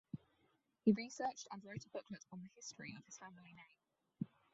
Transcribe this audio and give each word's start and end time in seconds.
He 0.83 0.93
researched 0.93 1.47
and 1.51 1.63
wrote 1.63 1.85
a 1.85 1.89
booklet 1.89 2.25
on 2.31 2.41
the 2.41 2.49
history 2.55 2.95
of 2.97 3.05
his 3.05 3.19
family 3.19 3.53
name. 3.53 4.29